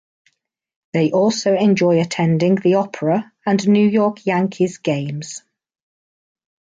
They 0.93 1.11
also 1.11 1.53
enjoy 1.55 2.01
attending 2.01 2.55
the 2.55 2.73
opera 2.73 3.31
and 3.45 3.67
New 3.67 3.87
York 3.87 4.25
Yankees 4.25 4.79
games. 4.79 5.43